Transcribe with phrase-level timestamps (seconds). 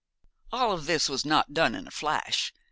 [0.51, 2.51] All this was not done in a flash.